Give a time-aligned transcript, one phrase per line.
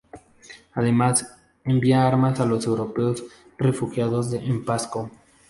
[0.73, 3.23] Además, envía armas a los europeos
[3.59, 5.11] refugiados en Pasco.